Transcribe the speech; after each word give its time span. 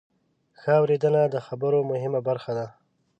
ښه 0.59 0.71
اورېدنه 0.81 1.21
د 1.33 1.35
خبرو 1.47 1.79
مهمه 1.91 2.19
برخه 2.27 2.51
ده. 2.57 2.67